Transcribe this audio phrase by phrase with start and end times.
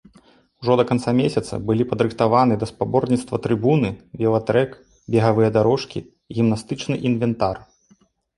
[0.61, 3.89] Ужо да канца месяца былі падрыхтаваныя да спаборніцтваў трыбуны,
[4.23, 4.71] велатрэк,
[5.17, 5.99] бегавыя дарожкі,
[6.41, 7.55] гімнастычны інвентар.